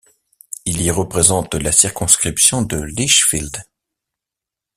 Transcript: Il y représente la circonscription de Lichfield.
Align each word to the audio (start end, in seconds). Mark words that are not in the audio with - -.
Il 0.65 0.81
y 0.81 0.89
représente 0.89 1.53
la 1.53 1.71
circonscription 1.71 2.63
de 2.63 2.81
Lichfield. 2.81 3.55